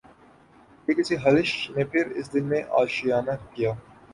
[0.87, 3.71] یہ کس خلش نے پھر اس دل میں آشیانہ کیا